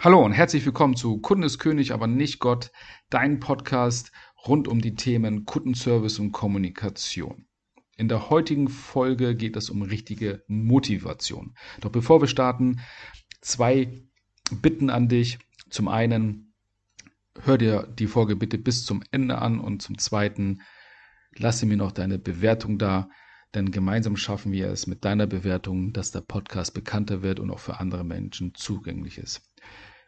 Hallo 0.00 0.24
und 0.24 0.32
herzlich 0.32 0.66
willkommen 0.66 0.96
zu 0.96 1.18
Kunden 1.18 1.44
ist 1.44 1.60
König, 1.60 1.92
aber 1.92 2.08
nicht 2.08 2.40
Gott, 2.40 2.72
dein 3.08 3.38
Podcast 3.38 4.10
rund 4.44 4.66
um 4.66 4.80
die 4.80 4.96
Themen 4.96 5.44
Kundenservice 5.44 6.18
und 6.18 6.32
Kommunikation. 6.32 7.46
In 7.96 8.08
der 8.08 8.28
heutigen 8.28 8.68
Folge 8.68 9.36
geht 9.36 9.54
es 9.54 9.70
um 9.70 9.82
richtige 9.82 10.42
Motivation. 10.48 11.54
Doch 11.80 11.90
bevor 11.90 12.20
wir 12.20 12.26
starten, 12.26 12.80
zwei 13.40 14.02
Bitten 14.50 14.90
an 14.90 15.08
dich. 15.08 15.38
Zum 15.70 15.86
einen, 15.86 16.52
hör 17.42 17.56
dir 17.56 17.86
die 17.86 18.08
Folge 18.08 18.34
bitte 18.34 18.58
bis 18.58 18.84
zum 18.84 19.04
Ende 19.12 19.38
an 19.38 19.60
und 19.60 19.82
zum 19.82 19.98
zweiten, 19.98 20.62
lasse 21.36 21.64
mir 21.64 21.76
noch 21.76 21.92
deine 21.92 22.18
Bewertung 22.18 22.78
da, 22.78 23.08
denn 23.54 23.70
gemeinsam 23.70 24.16
schaffen 24.16 24.52
wir 24.52 24.68
es 24.68 24.86
mit 24.86 25.04
deiner 25.04 25.26
Bewertung, 25.26 25.92
dass 25.92 26.10
der 26.10 26.20
Podcast 26.20 26.74
bekannter 26.74 27.22
wird 27.22 27.40
und 27.40 27.50
auch 27.50 27.60
für 27.60 27.80
andere 27.80 28.04
Menschen 28.04 28.54
zugänglich 28.54 29.18
ist. 29.18 29.42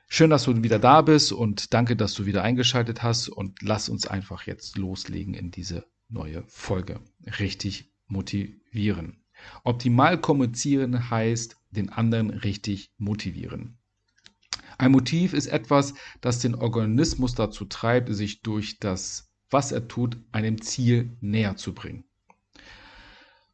Schön, 0.08 0.30
dass 0.30 0.44
du 0.44 0.62
wieder 0.62 0.78
da 0.78 1.02
bist 1.02 1.32
und 1.32 1.74
danke, 1.74 1.94
dass 1.94 2.14
du 2.14 2.24
wieder 2.24 2.42
eingeschaltet 2.42 3.02
hast 3.02 3.28
und 3.28 3.60
lass 3.62 3.88
uns 3.88 4.06
einfach 4.06 4.46
jetzt 4.46 4.78
loslegen 4.78 5.34
in 5.34 5.50
diese 5.50 5.84
neue 6.08 6.44
Folge. 6.46 7.00
Richtig 7.38 7.92
motivieren. 8.06 9.22
Optimal 9.64 10.18
kommunizieren 10.18 11.10
heißt 11.10 11.56
den 11.70 11.90
anderen 11.90 12.30
richtig 12.30 12.90
motivieren. 12.96 13.78
Ein 14.78 14.92
Motiv 14.92 15.34
ist 15.34 15.48
etwas, 15.48 15.94
das 16.20 16.38
den 16.38 16.54
Organismus 16.54 17.34
dazu 17.34 17.64
treibt, 17.64 18.14
sich 18.14 18.42
durch 18.42 18.78
das, 18.78 19.30
was 19.50 19.72
er 19.72 19.88
tut, 19.88 20.16
einem 20.32 20.62
Ziel 20.62 21.16
näher 21.20 21.56
zu 21.56 21.74
bringen. 21.74 22.04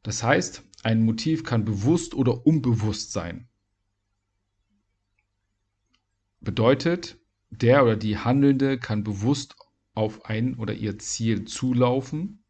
Das 0.05 0.23
heißt, 0.23 0.63
ein 0.85 1.03
Motiv 1.03 1.45
kann 1.45 1.65
bewusst 1.65 2.15
oder 2.15 2.47
unbewusst 2.47 3.13
sein. 3.13 3.49
Bedeutet, 6.41 7.19
der 7.51 7.83
oder 7.83 7.97
die 7.97 8.19
Handelnde 8.19 8.79
kann 8.79 9.03
bewusst 9.03 9.57
auf 9.95 10.27
ein 10.27 10.57
oder 10.57 10.75
ihr 10.75 10.99
Ziel 10.99 11.47
zulaufen 11.47 12.45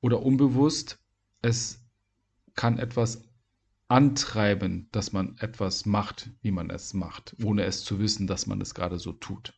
oder 0.00 0.20
unbewusst, 0.20 0.98
es 1.42 1.80
kann 2.56 2.78
etwas 2.78 3.22
antreiben, 3.86 4.88
dass 4.90 5.12
man 5.12 5.36
etwas 5.38 5.86
macht, 5.86 6.32
wie 6.42 6.50
man 6.50 6.70
es 6.70 6.92
macht, 6.92 7.36
ohne 7.44 7.64
es 7.64 7.84
zu 7.84 8.00
wissen, 8.00 8.26
dass 8.26 8.48
man 8.48 8.60
es 8.60 8.74
gerade 8.74 8.98
so 8.98 9.12
tut. 9.12 9.54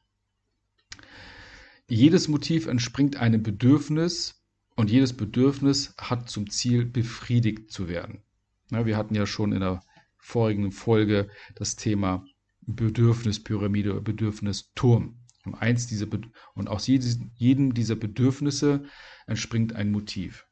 Jedes 1.88 2.28
Motiv 2.28 2.66
entspringt 2.66 3.16
einem 3.16 3.42
Bedürfnis 3.42 4.45
und 4.76 4.90
jedes 4.90 5.14
Bedürfnis 5.14 5.94
hat 5.98 6.28
zum 6.28 6.50
Ziel, 6.50 6.84
befriedigt 6.84 7.72
zu 7.72 7.88
werden. 7.88 8.22
Ja, 8.70 8.86
wir 8.86 8.96
hatten 8.96 9.14
ja 9.14 9.26
schon 9.26 9.52
in 9.52 9.60
der 9.60 9.82
vorigen 10.18 10.70
Folge 10.70 11.28
das 11.54 11.76
Thema 11.76 12.24
Bedürfnispyramide 12.60 13.92
oder 13.92 14.02
Bedürfnisturm. 14.02 15.18
Und, 15.44 15.54
eins 15.54 15.86
dieser 15.86 16.08
und 16.54 16.68
aus 16.68 16.88
jedem 16.88 17.72
dieser 17.72 17.94
Bedürfnisse 17.94 18.84
entspringt 19.26 19.74
ein 19.74 19.92
Motiv. 19.92 20.46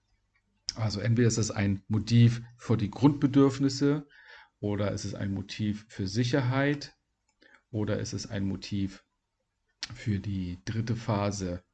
Also 0.76 1.00
entweder 1.00 1.28
ist 1.28 1.38
es 1.38 1.50
ein 1.50 1.82
Motiv 1.88 2.42
für 2.56 2.76
die 2.76 2.90
Grundbedürfnisse 2.90 4.06
oder 4.60 4.92
ist 4.92 5.04
es 5.04 5.14
ein 5.14 5.34
Motiv 5.34 5.84
für 5.88 6.06
Sicherheit 6.06 6.96
oder 7.70 7.98
ist 7.98 8.12
es 8.12 8.28
ein 8.28 8.46
Motiv 8.46 9.04
für 9.94 10.20
die 10.20 10.62
dritte 10.64 10.96
Phase 10.96 11.64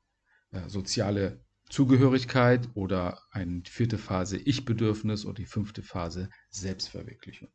äh, 0.50 0.68
soziale 0.68 1.44
Zugehörigkeit 1.70 2.68
oder 2.74 3.22
eine 3.30 3.62
vierte 3.64 3.96
Phase 3.96 4.36
Ich-Bedürfnis 4.36 5.24
oder 5.24 5.36
die 5.36 5.46
fünfte 5.46 5.82
Phase 5.82 6.28
Selbstverwirklichung. 6.50 7.48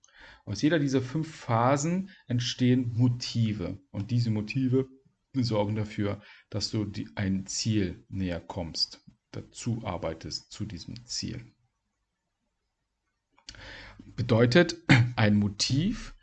Aus 0.46 0.62
jeder 0.62 0.80
dieser 0.80 1.02
fünf 1.02 1.30
Phasen 1.36 2.10
entstehen 2.26 2.94
Motive 2.94 3.78
und 3.92 4.12
diese 4.12 4.32
Motive 4.32 4.88
sorgen 5.34 5.76
dafür, 5.76 6.22
dass 6.50 6.72
du 6.72 6.86
die, 6.86 7.10
ein 7.16 7.46
Ziel 7.46 8.06
näher 8.08 8.40
kommst, 8.40 9.04
dazu 9.32 9.82
arbeitest 9.84 10.50
zu 10.50 10.66
diesem 10.66 11.06
Ziel. 11.06 11.54
Bedeutet, 14.00 14.78
ein 15.18 15.36
Motiv 15.36 16.16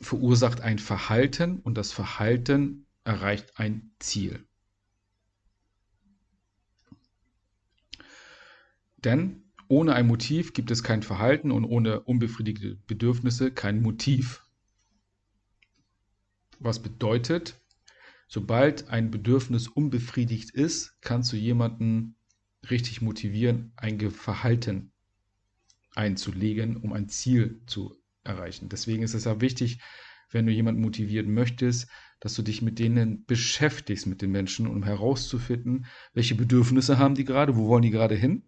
verursacht 0.00 0.60
ein 0.60 0.78
Verhalten 0.78 1.58
und 1.58 1.76
das 1.76 1.90
Verhalten 1.90 2.86
erreicht 3.02 3.58
ein 3.58 3.90
Ziel. 3.98 4.46
Denn 9.04 9.42
ohne 9.68 9.94
ein 9.94 10.06
Motiv 10.06 10.54
gibt 10.54 10.70
es 10.70 10.82
kein 10.82 11.02
Verhalten 11.02 11.52
und 11.52 11.64
ohne 11.64 12.00
unbefriedigte 12.00 12.76
Bedürfnisse 12.86 13.50
kein 13.50 13.82
Motiv. 13.82 14.44
Was 16.58 16.82
bedeutet, 16.82 17.60
sobald 18.26 18.88
ein 18.88 19.10
Bedürfnis 19.10 19.68
unbefriedigt 19.68 20.50
ist, 20.50 20.96
kannst 21.00 21.32
du 21.32 21.36
jemanden 21.36 22.16
richtig 22.68 23.02
motivieren, 23.02 23.72
ein 23.76 24.10
Verhalten 24.10 24.90
einzulegen, 25.94 26.76
um 26.76 26.92
ein 26.92 27.08
Ziel 27.08 27.60
zu 27.66 27.96
erreichen. 28.24 28.68
Deswegen 28.68 29.02
ist 29.02 29.14
es 29.14 29.24
ja 29.24 29.40
wichtig, 29.40 29.80
wenn 30.30 30.46
du 30.46 30.52
jemanden 30.52 30.82
motivieren 30.82 31.32
möchtest, 31.32 31.88
dass 32.20 32.34
du 32.34 32.42
dich 32.42 32.62
mit 32.62 32.78
denen 32.78 33.24
beschäftigst, 33.26 34.06
mit 34.06 34.22
den 34.22 34.32
Menschen, 34.32 34.66
um 34.66 34.82
herauszufinden, 34.82 35.86
welche 36.14 36.34
Bedürfnisse 36.34 36.98
haben 36.98 37.14
die 37.14 37.24
gerade, 37.24 37.56
wo 37.56 37.68
wollen 37.68 37.82
die 37.82 37.90
gerade 37.90 38.16
hin 38.16 38.42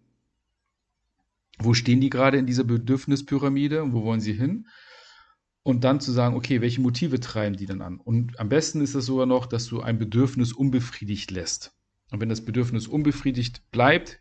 wo 1.61 1.75
stehen 1.75 2.01
die 2.01 2.11
gerade 2.11 2.39
in 2.39 2.47
dieser 2.47 2.65
Bedürfnispyramide, 2.65 3.93
wo 3.93 4.03
wollen 4.03 4.21
sie 4.21 4.33
hin? 4.33 4.67
Und 5.63 5.85
dann 5.85 6.01
zu 6.01 6.11
sagen, 6.11 6.35
okay, 6.37 6.63
welche 6.63 6.81
Motive 6.81 7.21
treiben 7.21 7.57
die 7.57 7.67
dann 7.67 7.83
an? 7.83 7.99
Und 7.99 8.41
am 8.41 8.49
besten 8.49 8.81
ist 8.81 8.95
es 8.95 9.07
sogar 9.07 9.27
noch, 9.27 9.47
dass 9.47 9.67
du 9.67 9.83
ein 9.83 9.99
Bedürfnis 9.99 10.53
unbefriedigt 10.53 11.31
lässt. 11.31 11.73
Und 12.11 12.21
wenn 12.21 12.31
das 12.31 12.45
Bedürfnis 12.45 12.87
unbefriedigt 12.89 13.71
bleibt, 13.71 14.19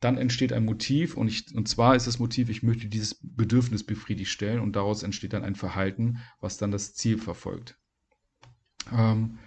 dann 0.00 0.18
entsteht 0.18 0.52
ein 0.52 0.64
Motiv 0.64 1.16
und, 1.16 1.28
ich, 1.28 1.54
und 1.54 1.68
zwar 1.68 1.94
ist 1.94 2.08
das 2.08 2.18
Motiv, 2.18 2.48
ich 2.48 2.64
möchte 2.64 2.88
dieses 2.88 3.18
Bedürfnis 3.22 3.84
befriedigt 3.84 4.30
stellen 4.30 4.58
und 4.60 4.74
daraus 4.74 5.04
entsteht 5.04 5.32
dann 5.32 5.44
ein 5.44 5.54
Verhalten, 5.54 6.18
was 6.40 6.58
dann 6.58 6.72
das 6.72 6.94
Ziel 6.94 7.18
verfolgt. 7.18 7.78
Ähm, 8.90 9.38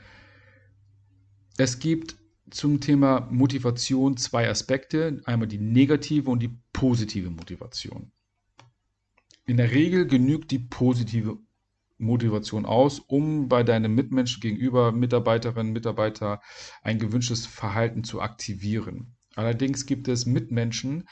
es 1.57 1.79
gibt 1.79 2.15
zum 2.55 2.79
Thema 2.79 3.27
Motivation 3.31 4.17
zwei 4.17 4.49
Aspekte. 4.49 5.21
Einmal 5.25 5.47
die 5.47 5.59
negative 5.59 6.29
und 6.29 6.41
die 6.41 6.57
positive 6.71 7.29
Motivation. 7.29 8.11
In 9.45 9.57
der 9.57 9.71
Regel 9.71 10.07
genügt 10.07 10.51
die 10.51 10.59
positive 10.59 11.37
Motivation 11.97 12.65
aus, 12.65 12.99
um 12.99 13.47
bei 13.47 13.63
deinem 13.63 13.93
Mitmenschen 13.93 14.41
gegenüber, 14.41 14.91
Mitarbeiterinnen, 14.91 15.71
Mitarbeiter, 15.71 16.41
ein 16.81 16.97
gewünschtes 16.97 17.45
Verhalten 17.45 18.03
zu 18.03 18.21
aktivieren. 18.21 19.15
Allerdings 19.35 19.85
gibt 19.85 20.07
es 20.07 20.25
Mitmenschen, 20.25 21.07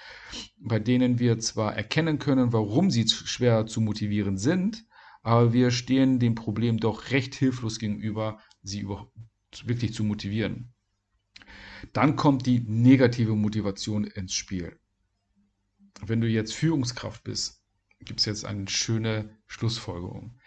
bei 0.58 0.80
denen 0.80 1.20
wir 1.20 1.40
zwar 1.40 1.76
erkennen 1.76 2.20
können, 2.20 2.54
warum 2.54 2.90
sie 2.90 3.08
schwer 3.08 3.66
zu 3.66 3.82
motivieren 3.82 4.38
sind, 4.38 4.86
aber 5.22 5.54
wir 5.54 5.72
stehen 5.72 6.20
dem 6.20 6.36
Problem 6.36 6.78
doch 6.80 7.12
recht 7.12 7.36
hilflos 7.36 7.80
gegenüber, 7.80 8.40
sie 8.62 8.88
wirklich 9.66 9.94
zu 9.94 10.04
motivieren. 10.04 10.74
Dann 11.92 12.16
kommt 12.16 12.46
die 12.46 12.60
negative 12.60 13.36
Motivation 13.36 14.04
ins 14.04 14.34
Spiel. 14.34 14.78
Wenn 16.02 16.22
du 16.22 16.28
jetzt 16.28 16.54
Führungskraft 16.54 17.24
bist, 17.24 17.62
gibt 18.00 18.20
es 18.20 18.26
jetzt 18.26 18.46
eine 18.46 18.68
schöne 18.68 19.38
Schlussfolgerung. 19.48 20.38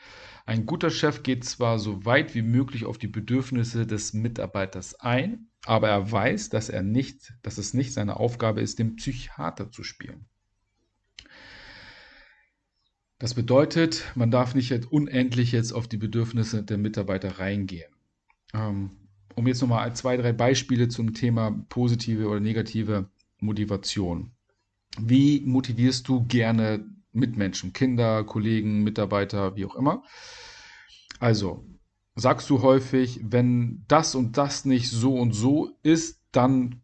Ein 0.45 0.67
guter 0.67 0.91
Chef 0.91 1.23
geht 1.23 1.45
zwar 1.45 1.79
so 1.79 2.05
weit 2.05 2.35
wie 2.35 2.43
möglich 2.43 2.85
auf 2.85 2.99
die 2.99 3.09
Bedürfnisse 3.09 3.87
des 3.87 4.13
Mitarbeiters 4.13 4.95
ein, 5.01 5.49
aber 5.65 5.89
er 5.89 6.11
weiß, 6.13 6.51
dass 6.51 6.69
er 6.69 6.83
nicht, 6.83 7.35
dass 7.43 7.59
es 7.59 7.75
nicht 7.75 7.93
seine 7.93 8.19
Aufgabe 8.19 8.61
ist, 8.61 8.79
den 8.79 8.97
Psychiater 8.97 9.73
zu 9.73 9.83
spielen. 9.83 10.27
Das 13.19 13.35
bedeutet, 13.35 14.05
man 14.15 14.31
darf 14.31 14.55
nicht 14.55 14.71
unendlich 14.93 15.51
jetzt 15.51 15.73
auf 15.73 15.89
die 15.89 15.97
Bedürfnisse 15.97 16.63
der 16.63 16.77
Mitarbeiter 16.77 17.39
reingehen. 17.39 17.91
Ähm, 18.53 19.06
um 19.35 19.47
jetzt 19.47 19.61
nochmal 19.61 19.95
zwei, 19.95 20.17
drei 20.17 20.33
Beispiele 20.33 20.89
zum 20.89 21.15
Thema 21.15 21.51
positive 21.69 22.29
oder 22.29 22.41
negative 22.41 23.09
Motivation. 23.41 24.33
Wie 24.99 25.41
motivierst 25.41 26.09
du 26.09 26.25
gerne 26.25 26.87
Mitmenschen, 27.13 27.73
Kinder, 27.73 28.25
Kollegen, 28.25 28.83
Mitarbeiter, 28.83 29.57
wie 29.57 29.65
auch 29.65 29.75
immer? 29.75 30.03
Also, 31.19 31.65
sagst 32.15 32.49
du 32.51 32.63
häufig, 32.63 33.21
wenn 33.23 33.85
das 33.89 34.15
und 34.15 34.37
das 34.37 34.65
nicht 34.65 34.91
so 34.91 35.15
und 35.15 35.33
so 35.33 35.77
ist, 35.83 36.21
dann 36.33 36.83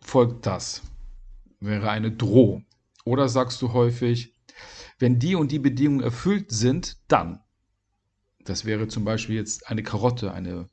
folgt 0.00 0.46
das. 0.46 0.82
Wäre 1.60 1.90
eine 1.90 2.12
Drohung. 2.12 2.66
Oder 3.04 3.28
sagst 3.28 3.62
du 3.62 3.72
häufig, 3.72 4.34
wenn 4.98 5.18
die 5.18 5.34
und 5.34 5.52
die 5.52 5.58
Bedingungen 5.58 6.02
erfüllt 6.02 6.50
sind, 6.50 6.98
dann. 7.08 7.40
Das 8.44 8.64
wäre 8.64 8.88
zum 8.88 9.04
Beispiel 9.04 9.36
jetzt 9.36 9.68
eine 9.68 9.82
Karotte, 9.82 10.32
eine 10.32 10.68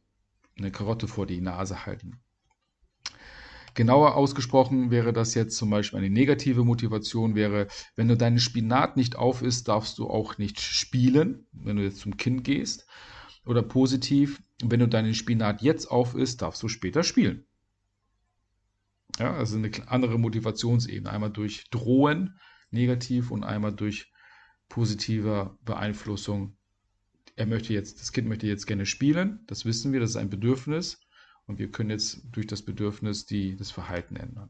eine 0.57 0.71
Karotte 0.71 1.07
vor 1.07 1.25
die 1.25 1.41
Nase 1.41 1.85
halten. 1.85 2.19
Genauer 3.75 4.15
ausgesprochen 4.15 4.89
wäre 4.89 5.11
das 5.11 5.33
jetzt 5.33 5.57
zum 5.57 5.69
Beispiel 5.69 5.99
eine 5.99 6.09
negative 6.09 6.63
Motivation 6.63 7.35
wäre, 7.35 7.67
wenn 7.97 8.07
du 8.07 8.15
deinen 8.15 8.39
Spinat 8.39 8.95
nicht 8.95 9.17
auf 9.17 9.41
isst, 9.41 9.67
darfst 9.67 9.97
du 9.97 10.09
auch 10.09 10.37
nicht 10.37 10.61
spielen, 10.61 11.45
wenn 11.51 11.75
du 11.75 11.83
jetzt 11.83 11.99
zum 11.99 12.15
Kind 12.15 12.45
gehst. 12.45 12.87
Oder 13.45 13.61
positiv, 13.61 14.41
wenn 14.63 14.79
du 14.79 14.87
deinen 14.87 15.13
Spinat 15.13 15.61
jetzt 15.61 15.91
auf 15.91 16.15
isst, 16.15 16.41
darfst 16.41 16.63
du 16.63 16.69
später 16.69 17.03
spielen. 17.03 17.45
Ja, 19.19 19.33
also 19.33 19.57
eine 19.57 19.71
andere 19.87 20.17
Motivationsebene. 20.17 21.09
Einmal 21.09 21.31
durch 21.31 21.69
Drohen 21.69 22.39
negativ 22.71 23.29
und 23.29 23.43
einmal 23.43 23.73
durch 23.73 24.11
positive 24.69 25.57
Beeinflussung. 25.63 26.57
Er 27.35 27.45
möchte 27.45 27.73
jetzt, 27.73 27.99
das 27.99 28.11
Kind 28.11 28.27
möchte 28.27 28.47
jetzt 28.47 28.65
gerne 28.65 28.85
spielen. 28.85 29.39
Das 29.47 29.65
wissen 29.65 29.91
wir, 29.91 29.99
das 29.99 30.11
ist 30.11 30.15
ein 30.15 30.29
Bedürfnis. 30.29 30.99
Und 31.45 31.59
wir 31.59 31.69
können 31.71 31.89
jetzt 31.89 32.23
durch 32.31 32.47
das 32.47 32.63
Bedürfnis 32.63 33.25
die, 33.25 33.55
das 33.55 33.71
Verhalten 33.71 34.15
ändern. 34.15 34.49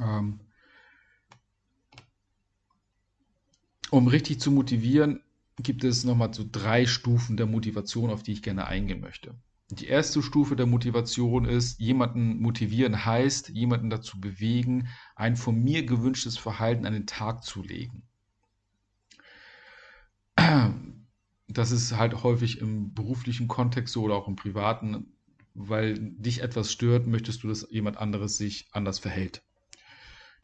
Ähm, 0.00 0.40
um 3.90 4.06
richtig 4.06 4.40
zu 4.40 4.50
motivieren, 4.50 5.20
gibt 5.56 5.84
es 5.84 6.04
nochmal 6.04 6.32
so 6.32 6.44
drei 6.50 6.86
Stufen 6.86 7.36
der 7.36 7.46
Motivation, 7.46 8.10
auf 8.10 8.22
die 8.22 8.32
ich 8.32 8.42
gerne 8.42 8.66
eingehen 8.66 9.00
möchte. 9.00 9.34
Die 9.70 9.86
erste 9.86 10.22
Stufe 10.22 10.56
der 10.56 10.66
Motivation 10.66 11.44
ist, 11.44 11.78
jemanden 11.78 12.40
motivieren 12.40 13.04
heißt, 13.04 13.50
jemanden 13.50 13.90
dazu 13.90 14.18
bewegen, 14.18 14.88
ein 15.14 15.36
von 15.36 15.62
mir 15.62 15.84
gewünschtes 15.84 16.38
Verhalten 16.38 16.86
an 16.86 16.94
den 16.94 17.06
Tag 17.06 17.44
zu 17.44 17.62
legen. 17.62 18.02
Das 21.58 21.70
ist 21.72 21.96
halt 21.96 22.22
häufig 22.22 22.60
im 22.60 22.94
beruflichen 22.94 23.48
Kontext 23.48 23.92
so 23.92 24.02
oder 24.02 24.14
auch 24.14 24.28
im 24.28 24.36
privaten 24.36 25.12
weil 25.58 25.94
dich 25.98 26.42
etwas 26.42 26.70
stört, 26.72 27.06
möchtest 27.06 27.42
du, 27.42 27.48
dass 27.48 27.66
jemand 27.70 27.96
anderes 27.96 28.36
sich 28.36 28.68
anders 28.72 28.98
verhält. 28.98 29.42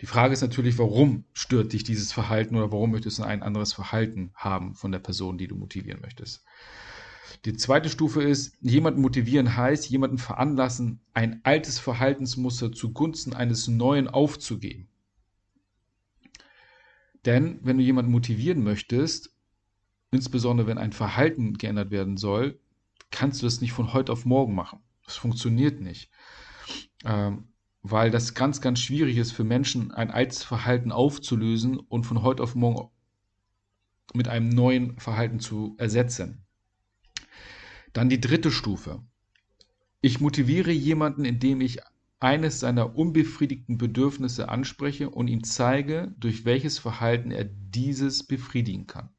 Die 0.01 0.07
Frage 0.07 0.33
ist 0.33 0.41
natürlich, 0.41 0.77
warum 0.77 1.25
stört 1.33 1.73
dich 1.73 1.85
dieses 1.85 2.13
Verhalten 2.13 2.57
oder 2.57 2.73
warum 2.73 2.91
möchtest 2.91 3.21
du 3.21 3.23
ein 3.23 3.43
anderes 3.43 3.73
Verhalten 3.73 4.33
haben 4.35 4.75
von 4.75 4.91
der 4.91 4.99
Person, 4.99 5.39
die 5.39 5.47
du 5.47 5.55
motivieren 5.55 6.01
möchtest. 6.01 6.45
Die 7.45 7.55
zweite 7.55 7.89
Stufe 7.89 8.23
ist, 8.23 8.57
jemanden 8.61 9.01
motivieren 9.01 9.57
heißt, 9.57 9.89
jemanden 9.89 10.19
veranlassen, 10.19 11.01
ein 11.13 11.41
altes 11.45 11.79
Verhaltensmuster 11.79 12.73
zugunsten 12.73 13.35
eines 13.35 13.69
neuen 13.69 14.09
aufzugeben. 14.09 14.89
Denn 17.25 17.61
wenn 17.63 17.79
du 17.79 17.85
jemanden 17.85 18.11
motivieren 18.11 18.65
möchtest, 18.65 19.34
insbesondere 20.15 20.67
wenn 20.67 20.79
ein 20.79 20.93
Verhalten 20.93 21.55
geändert 21.55 21.91
werden 21.91 22.17
soll, 22.17 22.59
kannst 23.11 23.43
du 23.43 23.47
das 23.47 23.61
nicht 23.61 23.73
von 23.73 23.93
heute 23.93 24.13
auf 24.13 24.25
morgen 24.25 24.55
machen. 24.55 24.81
Das 25.05 25.17
funktioniert 25.17 25.81
nicht. 25.81 26.11
Ähm, 27.05 27.49
weil 27.83 28.11
das 28.11 28.35
ganz, 28.35 28.63
ganz 28.63 28.81
schwierig 28.81 29.19
ist 29.19 29.33
für 29.33 29.45
Menschen, 29.45 29.93
ein 29.93 30.11
altes 30.11 30.43
Verhalten 30.43 30.91
aufzulösen 30.91 31.79
und 31.79 32.05
von 32.05 32.23
heute 32.23 32.43
auf 32.43 32.55
morgen 32.55 32.91
mit 34.15 34.27
einem 34.29 34.49
neuen 34.49 34.99
Verhalten 34.99 35.39
zu 35.39 35.75
ersetzen. 35.79 36.47
Dann 37.93 38.09
die 38.09 38.21
dritte 38.21 38.51
Stufe. 38.51 39.03
Ich 40.01 40.21
motiviere 40.21 40.73
jemanden, 40.73 41.25
indem 41.25 41.61
ich 41.61 41.79
eines 42.21 42.61
seiner 42.61 42.97
unbefriedigten 42.97 43.77
Bedürfnisse 43.77 44.49
anspreche 44.49 45.11
und 45.11 45.29
ihm 45.29 45.45
zeige, 45.45 46.15
durch 46.19 46.45
welches 46.45 46.79
Verhalten 46.79 47.31
er 47.31 47.45
dieses 47.45 48.27
befriedigen 48.27 48.87
kann. 48.87 49.14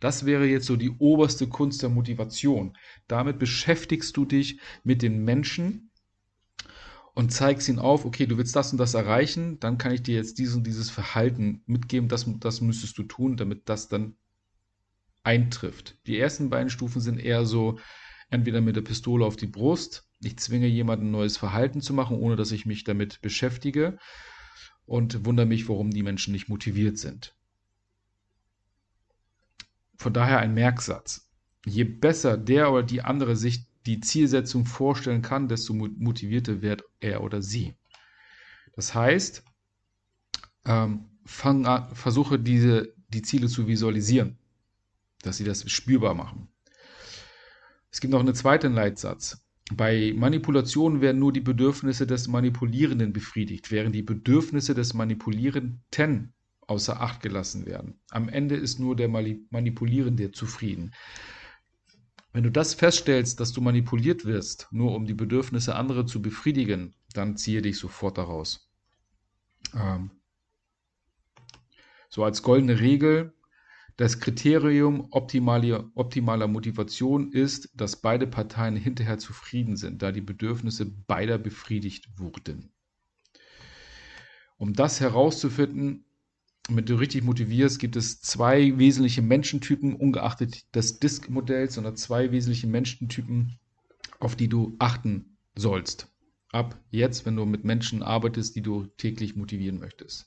Das 0.00 0.26
wäre 0.26 0.46
jetzt 0.46 0.66
so 0.66 0.76
die 0.76 0.90
oberste 0.90 1.48
Kunst 1.48 1.82
der 1.82 1.88
Motivation. 1.88 2.76
Damit 3.08 3.38
beschäftigst 3.38 4.16
du 4.16 4.24
dich 4.24 4.60
mit 4.82 5.02
den 5.02 5.24
Menschen 5.24 5.90
und 7.14 7.32
zeigst 7.32 7.68
ihnen 7.68 7.78
auf, 7.78 8.04
okay, 8.04 8.26
du 8.26 8.36
willst 8.36 8.56
das 8.56 8.72
und 8.72 8.78
das 8.78 8.94
erreichen, 8.94 9.60
dann 9.60 9.78
kann 9.78 9.92
ich 9.92 10.02
dir 10.02 10.16
jetzt 10.16 10.38
dieses 10.38 10.56
und 10.56 10.66
dieses 10.66 10.90
Verhalten 10.90 11.62
mitgeben, 11.66 12.08
das, 12.08 12.26
das 12.40 12.60
müsstest 12.60 12.98
du 12.98 13.04
tun, 13.04 13.36
damit 13.36 13.68
das 13.68 13.88
dann 13.88 14.16
eintrifft. 15.22 15.96
Die 16.06 16.18
ersten 16.18 16.50
beiden 16.50 16.70
Stufen 16.70 17.00
sind 17.00 17.18
eher 17.18 17.46
so, 17.46 17.78
entweder 18.30 18.60
mit 18.60 18.76
der 18.76 18.82
Pistole 18.82 19.24
auf 19.24 19.36
die 19.36 19.46
Brust, 19.46 20.08
ich 20.20 20.38
zwinge 20.38 20.66
jemanden 20.66 21.06
ein 21.06 21.12
neues 21.12 21.36
Verhalten 21.36 21.80
zu 21.80 21.94
machen, 21.94 22.16
ohne 22.16 22.36
dass 22.36 22.52
ich 22.52 22.66
mich 22.66 22.84
damit 22.84 23.20
beschäftige 23.22 23.98
und 24.86 25.24
wundere 25.24 25.46
mich, 25.46 25.68
warum 25.68 25.90
die 25.90 26.02
Menschen 26.02 26.32
nicht 26.32 26.48
motiviert 26.48 26.98
sind. 26.98 27.34
Von 29.96 30.12
daher 30.12 30.38
ein 30.38 30.54
Merksatz. 30.54 31.28
Je 31.64 31.84
besser 31.84 32.36
der 32.36 32.70
oder 32.72 32.82
die 32.82 33.02
andere 33.02 33.36
sich 33.36 33.66
die 33.86 34.00
Zielsetzung 34.00 34.64
vorstellen 34.66 35.22
kann, 35.22 35.48
desto 35.48 35.74
motivierter 35.74 36.62
wird 36.62 36.84
er 37.00 37.22
oder 37.22 37.42
sie. 37.42 37.74
Das 38.74 38.94
heißt, 38.94 39.44
ähm, 40.64 41.06
fang 41.24 41.66
an, 41.66 41.94
versuche 41.94 42.38
diese, 42.38 42.94
die 43.08 43.22
Ziele 43.22 43.48
zu 43.48 43.66
visualisieren, 43.66 44.38
dass 45.22 45.36
sie 45.36 45.44
das 45.44 45.70
spürbar 45.70 46.14
machen. 46.14 46.48
Es 47.90 48.00
gibt 48.00 48.12
noch 48.12 48.20
einen 48.20 48.34
zweiten 48.34 48.72
Leitsatz. 48.72 49.40
Bei 49.72 50.12
Manipulationen 50.14 51.00
werden 51.00 51.20
nur 51.20 51.32
die 51.32 51.40
Bedürfnisse 51.40 52.06
des 52.06 52.28
Manipulierenden 52.28 53.12
befriedigt, 53.12 53.70
während 53.70 53.94
die 53.94 54.02
Bedürfnisse 54.02 54.74
des 54.74 54.92
Manipulierenden 54.92 55.82
außer 56.66 57.00
Acht 57.00 57.22
gelassen 57.22 57.66
werden. 57.66 58.00
Am 58.10 58.28
Ende 58.28 58.56
ist 58.56 58.78
nur 58.78 58.96
der 58.96 59.08
Manipulierende 59.08 60.32
zufrieden. 60.32 60.94
Wenn 62.32 62.42
du 62.42 62.50
das 62.50 62.74
feststellst, 62.74 63.38
dass 63.38 63.52
du 63.52 63.60
manipuliert 63.60 64.24
wirst, 64.24 64.66
nur 64.72 64.94
um 64.94 65.06
die 65.06 65.14
Bedürfnisse 65.14 65.76
anderer 65.76 66.06
zu 66.06 66.20
befriedigen, 66.20 66.94
dann 67.12 67.36
ziehe 67.36 67.62
dich 67.62 67.78
sofort 67.78 68.18
daraus. 68.18 68.68
Ähm 69.74 70.10
so 72.08 72.22
als 72.22 72.42
goldene 72.42 72.78
Regel, 72.80 73.34
das 73.96 74.18
Kriterium 74.18 75.08
optimaler, 75.10 75.90
optimaler 75.94 76.48
Motivation 76.48 77.30
ist, 77.32 77.70
dass 77.74 78.00
beide 78.00 78.26
Parteien 78.26 78.76
hinterher 78.76 79.18
zufrieden 79.18 79.76
sind, 79.76 80.02
da 80.02 80.10
die 80.10 80.20
Bedürfnisse 80.20 80.86
beider 80.86 81.38
befriedigt 81.38 82.08
wurden. 82.16 82.72
Um 84.56 84.74
das 84.74 85.00
herauszufinden, 85.00 86.04
damit 86.68 86.88
du 86.88 86.94
richtig 86.94 87.24
motivierst, 87.24 87.78
gibt 87.78 87.96
es 87.96 88.20
zwei 88.20 88.78
wesentliche 88.78 89.22
Menschentypen, 89.22 89.94
ungeachtet 89.94 90.64
des 90.74 90.98
Disk-Modells, 90.98 91.74
sondern 91.74 91.96
zwei 91.96 92.32
wesentliche 92.32 92.66
Menschentypen, 92.66 93.58
auf 94.18 94.34
die 94.34 94.48
du 94.48 94.74
achten 94.78 95.36
sollst. 95.54 96.08
Ab 96.50 96.78
jetzt, 96.90 97.26
wenn 97.26 97.36
du 97.36 97.44
mit 97.44 97.64
Menschen 97.64 98.02
arbeitest, 98.02 98.56
die 98.56 98.62
du 98.62 98.86
täglich 98.96 99.36
motivieren 99.36 99.78
möchtest. 99.78 100.26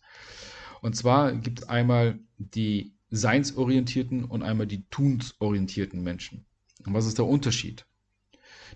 Und 0.81 0.95
zwar 0.95 1.33
gibt 1.33 1.61
es 1.61 1.69
einmal 1.69 2.19
die 2.37 2.93
seinsorientierten 3.09 4.25
und 4.25 4.43
einmal 4.43 4.67
die 4.67 4.85
tunsorientierten 4.89 6.03
Menschen. 6.03 6.45
Und 6.85 6.93
was 6.93 7.07
ist 7.07 7.17
der 7.17 7.25
Unterschied? 7.25 7.85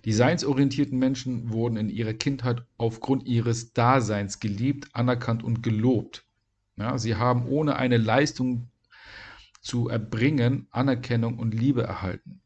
Die 0.06 0.14
seinsorientierten 0.14 0.98
Menschen 0.98 1.52
wurden 1.52 1.78
in 1.78 1.90
ihrer 1.90 2.14
Kindheit 2.14 2.66
aufgrund 2.78 3.28
ihres 3.28 3.74
Daseins 3.74 4.40
geliebt, 4.40 4.88
anerkannt 4.94 5.44
und 5.44 5.62
gelobt. 5.62 6.26
Ja, 6.82 6.98
sie 6.98 7.16
haben 7.16 7.46
ohne 7.46 7.76
eine 7.76 7.98
Leistung 7.98 8.72
zu 9.62 9.88
erbringen 9.88 10.68
Anerkennung 10.72 11.38
und 11.38 11.54
Liebe 11.54 11.84
erhalten. 11.84 12.42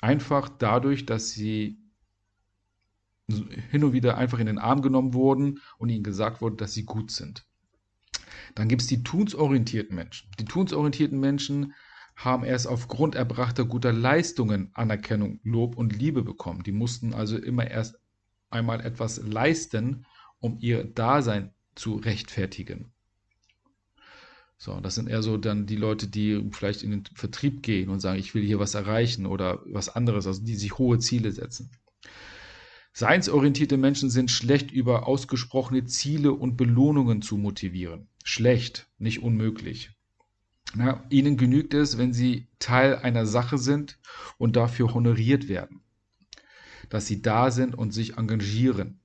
Einfach 0.00 0.48
dadurch, 0.48 1.06
dass 1.06 1.30
sie 1.30 1.78
hin 3.70 3.84
und 3.84 3.92
wieder 3.92 4.18
einfach 4.18 4.40
in 4.40 4.46
den 4.46 4.58
Arm 4.58 4.82
genommen 4.82 5.14
wurden 5.14 5.60
und 5.78 5.88
ihnen 5.88 6.02
gesagt 6.02 6.40
wurde, 6.40 6.56
dass 6.56 6.74
sie 6.74 6.82
gut 6.82 7.12
sind. 7.12 7.46
Dann 8.56 8.66
gibt 8.66 8.82
es 8.82 8.88
die 8.88 9.04
tunsorientierten 9.04 9.94
Menschen. 9.94 10.28
Die 10.40 10.46
tunsorientierten 10.46 11.20
Menschen 11.20 11.74
haben 12.16 12.42
erst 12.42 12.66
aufgrund 12.66 13.14
erbrachter 13.14 13.64
guter 13.64 13.92
Leistungen 13.92 14.72
Anerkennung, 14.74 15.38
Lob 15.44 15.76
und 15.76 15.96
Liebe 15.96 16.24
bekommen. 16.24 16.64
Die 16.64 16.72
mussten 16.72 17.14
also 17.14 17.38
immer 17.38 17.70
erst 17.70 18.00
einmal 18.50 18.80
etwas 18.80 19.22
leisten, 19.22 20.06
um 20.40 20.58
ihr 20.58 20.82
Dasein 20.82 21.54
zu 21.76 21.94
rechtfertigen. 21.94 22.90
So, 24.64 24.80
das 24.80 24.94
sind 24.94 25.10
eher 25.10 25.22
so 25.22 25.36
dann 25.36 25.66
die 25.66 25.76
Leute, 25.76 26.08
die 26.08 26.42
vielleicht 26.52 26.82
in 26.82 26.90
den 26.90 27.04
Vertrieb 27.14 27.62
gehen 27.62 27.90
und 27.90 28.00
sagen, 28.00 28.18
ich 28.18 28.34
will 28.34 28.42
hier 28.42 28.58
was 28.58 28.74
erreichen 28.74 29.26
oder 29.26 29.60
was 29.66 29.90
anderes, 29.90 30.26
also 30.26 30.42
die 30.42 30.54
sich 30.54 30.78
hohe 30.78 30.98
Ziele 30.98 31.32
setzen. 31.32 31.70
Seinsorientierte 32.94 33.76
Menschen 33.76 34.08
sind 34.08 34.30
schlecht 34.30 34.70
über 34.70 35.06
ausgesprochene 35.06 35.84
Ziele 35.84 36.32
und 36.32 36.56
Belohnungen 36.56 37.20
zu 37.20 37.36
motivieren. 37.36 38.08
Schlecht, 38.24 38.88
nicht 38.96 39.22
unmöglich. 39.22 39.90
Na, 40.74 41.04
ihnen 41.10 41.36
genügt 41.36 41.74
es, 41.74 41.98
wenn 41.98 42.14
sie 42.14 42.48
Teil 42.58 42.96
einer 42.96 43.26
Sache 43.26 43.58
sind 43.58 43.98
und 44.38 44.56
dafür 44.56 44.94
honoriert 44.94 45.46
werden. 45.46 45.82
Dass 46.88 47.06
sie 47.06 47.20
da 47.20 47.50
sind 47.50 47.74
und 47.74 47.92
sich 47.92 48.16
engagieren. 48.16 49.03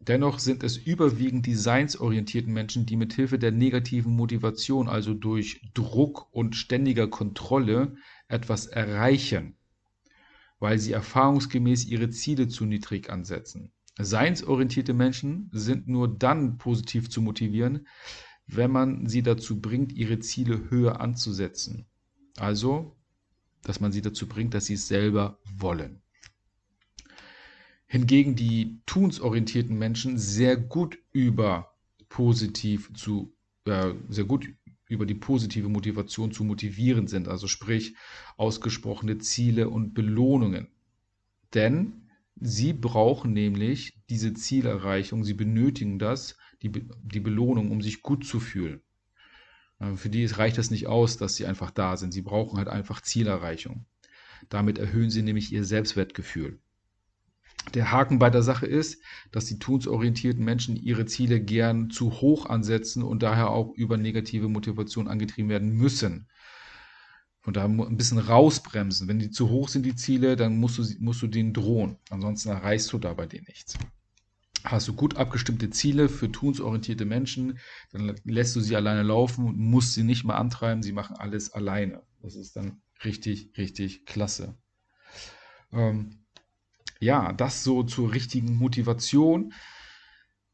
Dennoch 0.00 0.38
sind 0.38 0.62
es 0.62 0.78
überwiegend 0.78 1.46
designsorientierten 1.46 2.52
Menschen, 2.52 2.86
die 2.86 2.96
mit 2.96 3.12
Hilfe 3.12 3.38
der 3.38 3.52
negativen 3.52 4.16
Motivation, 4.16 4.88
also 4.88 5.12
durch 5.12 5.60
Druck 5.74 6.32
und 6.32 6.56
ständiger 6.56 7.06
Kontrolle, 7.06 7.96
etwas 8.26 8.66
erreichen, 8.66 9.56
weil 10.58 10.78
sie 10.78 10.92
erfahrungsgemäß 10.92 11.84
ihre 11.84 12.08
Ziele 12.08 12.48
zu 12.48 12.64
niedrig 12.64 13.10
ansetzen. 13.10 13.72
Seinsorientierte 13.98 14.94
Menschen 14.94 15.50
sind 15.52 15.86
nur 15.86 16.08
dann 16.08 16.56
positiv 16.56 17.10
zu 17.10 17.20
motivieren, 17.20 17.86
wenn 18.46 18.70
man 18.70 19.06
sie 19.06 19.22
dazu 19.22 19.60
bringt, 19.60 19.92
ihre 19.92 20.18
Ziele 20.18 20.70
höher 20.70 21.00
anzusetzen. 21.00 21.86
Also, 22.38 22.96
dass 23.62 23.80
man 23.80 23.92
sie 23.92 24.00
dazu 24.00 24.26
bringt, 24.26 24.54
dass 24.54 24.64
sie 24.64 24.74
es 24.74 24.88
selber 24.88 25.38
wollen. 25.44 26.00
Hingegen 27.92 28.36
die 28.36 28.80
tunsorientierten 28.86 29.76
Menschen 29.76 30.16
sehr 30.16 30.56
gut 30.56 30.96
über 31.10 31.74
positiv 32.08 32.88
zu, 32.94 33.34
äh, 33.64 33.94
sehr 34.08 34.26
gut 34.26 34.48
über 34.88 35.06
die 35.06 35.16
positive 35.16 35.68
Motivation 35.68 36.30
zu 36.30 36.44
motivieren 36.44 37.08
sind, 37.08 37.26
also 37.26 37.48
sprich 37.48 37.96
ausgesprochene 38.36 39.18
Ziele 39.18 39.68
und 39.68 39.92
Belohnungen. 39.92 40.68
Denn 41.52 42.08
sie 42.36 42.74
brauchen 42.74 43.32
nämlich 43.32 43.98
diese 44.08 44.34
Zielerreichung, 44.34 45.24
sie 45.24 45.34
benötigen 45.34 45.98
das, 45.98 46.36
die, 46.62 46.70
die 46.70 47.20
Belohnung, 47.20 47.72
um 47.72 47.82
sich 47.82 48.02
gut 48.02 48.24
zu 48.24 48.38
fühlen. 48.38 48.82
Äh, 49.80 49.96
für 49.96 50.10
die 50.10 50.26
reicht 50.26 50.58
es 50.58 50.70
nicht 50.70 50.86
aus, 50.86 51.16
dass 51.16 51.34
sie 51.34 51.46
einfach 51.46 51.72
da 51.72 51.96
sind. 51.96 52.12
Sie 52.12 52.22
brauchen 52.22 52.56
halt 52.56 52.68
einfach 52.68 53.00
Zielerreichung. 53.00 53.84
Damit 54.48 54.78
erhöhen 54.78 55.10
sie 55.10 55.22
nämlich 55.22 55.52
ihr 55.52 55.64
Selbstwertgefühl. 55.64 56.60
Der 57.74 57.92
Haken 57.92 58.18
bei 58.18 58.30
der 58.30 58.42
Sache 58.42 58.66
ist, 58.66 59.02
dass 59.30 59.44
die 59.44 59.58
tunsorientierten 59.58 60.44
Menschen 60.44 60.76
ihre 60.76 61.06
Ziele 61.06 61.40
gern 61.40 61.90
zu 61.90 62.20
hoch 62.20 62.46
ansetzen 62.46 63.02
und 63.02 63.22
daher 63.22 63.50
auch 63.50 63.72
über 63.74 63.96
negative 63.96 64.48
Motivation 64.48 65.08
angetrieben 65.08 65.50
werden 65.50 65.70
müssen. 65.70 66.28
Von 67.42 67.54
daher 67.54 67.68
ein 67.68 67.96
bisschen 67.96 68.18
rausbremsen. 68.18 69.08
Wenn 69.08 69.18
die 69.18 69.30
zu 69.30 69.48
hoch 69.48 69.68
sind, 69.68 69.86
die 69.86 69.94
Ziele, 69.94 70.36
dann 70.36 70.58
musst 70.58 70.78
du, 70.78 70.84
musst 70.98 71.22
du 71.22 71.26
denen 71.26 71.54
drohen. 71.54 71.96
Ansonsten 72.10 72.50
erreichst 72.50 72.92
du 72.92 72.98
da 72.98 73.14
bei 73.14 73.26
denen 73.26 73.46
nichts. 73.48 73.78
Hast 74.64 74.88
du 74.88 74.92
gut 74.92 75.16
abgestimmte 75.16 75.70
Ziele 75.70 76.10
für 76.10 76.30
tunsorientierte 76.30 77.06
Menschen, 77.06 77.58
dann 77.92 78.14
lässt 78.24 78.54
du 78.56 78.60
sie 78.60 78.76
alleine 78.76 79.02
laufen 79.02 79.46
und 79.46 79.56
musst 79.56 79.94
sie 79.94 80.02
nicht 80.02 80.24
mehr 80.24 80.36
antreiben. 80.36 80.82
Sie 80.82 80.92
machen 80.92 81.16
alles 81.16 81.50
alleine. 81.52 82.02
Das 82.20 82.36
ist 82.36 82.56
dann 82.56 82.82
richtig, 83.02 83.56
richtig 83.56 84.04
klasse. 84.04 84.58
Ähm, 85.72 86.26
ja, 87.00 87.32
das 87.32 87.64
so 87.64 87.82
zur 87.82 88.12
richtigen 88.12 88.56
Motivation. 88.56 89.52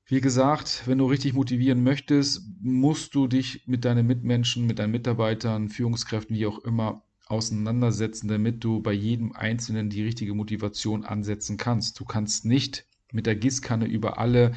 Wie 0.06 0.20
gesagt, 0.20 0.84
wenn 0.86 0.98
du 0.98 1.06
richtig 1.06 1.34
motivieren 1.34 1.82
möchtest, 1.82 2.42
musst 2.60 3.14
du 3.16 3.26
dich 3.26 3.66
mit 3.66 3.84
deinen 3.84 4.06
Mitmenschen, 4.06 4.64
mit 4.64 4.78
deinen 4.78 4.92
Mitarbeitern, 4.92 5.68
Führungskräften, 5.68 6.36
wie 6.36 6.46
auch 6.46 6.60
immer, 6.60 7.02
auseinandersetzen, 7.26 8.28
damit 8.28 8.62
du 8.62 8.80
bei 8.80 8.92
jedem 8.92 9.32
Einzelnen 9.32 9.90
die 9.90 10.04
richtige 10.04 10.32
Motivation 10.34 11.04
ansetzen 11.04 11.56
kannst. 11.56 11.98
Du 11.98 12.04
kannst 12.04 12.44
nicht 12.44 12.86
mit 13.10 13.26
der 13.26 13.34
Gießkanne 13.34 13.86
über 13.86 14.18
alle 14.18 14.54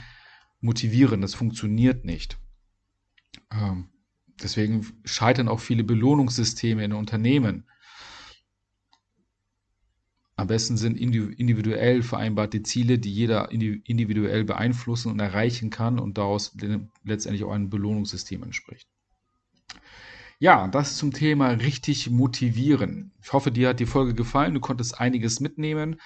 motivieren. 0.61 1.21
Das 1.21 1.33
funktioniert 1.33 2.05
nicht. 2.05 2.37
Ähm, 3.51 3.89
deswegen 4.41 4.85
scheitern 5.03 5.47
auch 5.47 5.59
viele 5.59 5.83
Belohnungssysteme 5.83 6.83
in 6.83 6.93
Unternehmen. 6.93 7.65
Am 10.39 10.47
besten 10.47 10.77
sind 10.77 10.97
individuell 10.97 12.01
vereinbarte 12.01 12.63
Ziele, 12.63 12.97
die 12.97 13.13
jeder 13.13 13.51
individuell 13.51 14.45
beeinflussen 14.45 15.11
und 15.11 15.19
erreichen 15.19 15.69
kann 15.69 15.99
und 15.99 16.17
daraus 16.17 16.55
letztendlich 17.03 17.43
auch 17.43 17.51
ein 17.51 17.69
Belohnungssystem 17.69 18.41
entspricht. 18.43 18.87
Ja, 20.39 20.69
das 20.69 20.95
zum 20.95 21.11
Thema 21.11 21.49
richtig 21.49 22.09
motivieren. 22.09 23.11
Ich 23.21 23.33
hoffe, 23.33 23.51
dir 23.51 23.67
hat 23.67 23.81
die 23.81 23.85
Folge 23.85 24.13
gefallen. 24.13 24.53
Du 24.53 24.61
konntest 24.61 24.97
einiges 24.97 25.41
mitnehmen. 25.41 25.99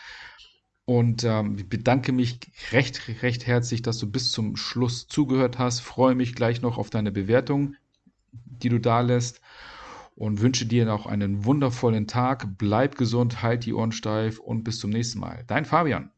Und 0.86 1.24
ähm, 1.24 1.56
ich 1.60 1.70
bedanke 1.70 2.12
mich 2.12 2.40
recht, 2.72 3.22
recht 3.22 3.46
herzlich, 3.46 3.84
dass 3.84 4.00
du 4.00 4.10
bis 4.10 4.32
zum 4.32 4.56
Schluss 4.56 5.08
zugehört 5.08 5.60
hast. 5.60 5.82
Freue 5.82 6.16
mich 6.16 6.34
gleich 6.34 6.64
noch 6.64 6.80
auf 6.80 6.90
deine 6.90 7.12
Bewertung, 7.12 7.76
die 8.32 8.70
du 8.70 8.80
da 8.80 9.02
lässt. 9.02 9.42
Und 10.16 10.42
wünsche 10.42 10.66
dir 10.66 10.86
noch 10.86 11.06
einen 11.06 11.46
wundervollen 11.46 12.08
Tag. 12.08 12.58
Bleib 12.58 12.98
gesund, 12.98 13.42
halt 13.42 13.66
die 13.66 13.74
Ohren 13.74 13.92
steif 13.92 14.40
und 14.40 14.64
bis 14.64 14.80
zum 14.80 14.92
nächsten 14.92 15.20
Mal. 15.20 15.44
Dein 15.48 15.66
Fabian. 15.66 16.12